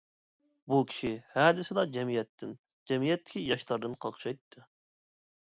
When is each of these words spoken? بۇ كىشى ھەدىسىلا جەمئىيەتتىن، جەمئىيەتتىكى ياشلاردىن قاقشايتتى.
بۇ 0.71 0.77
كىشى 0.93 1.11
ھەدىسىلا 1.35 1.83
جەمئىيەتتىن، 1.97 2.57
جەمئىيەتتىكى 2.93 3.45
ياشلاردىن 3.53 3.95
قاقشايتتى. 4.09 4.67